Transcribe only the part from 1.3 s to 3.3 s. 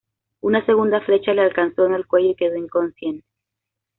le alcanzó en el cuello y quedó inconsciente.